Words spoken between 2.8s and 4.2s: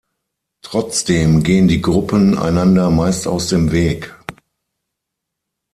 meist aus dem Weg.